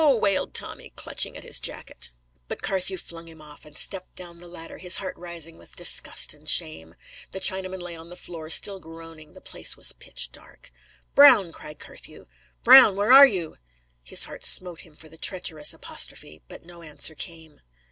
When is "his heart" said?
4.79-5.15, 14.01-14.43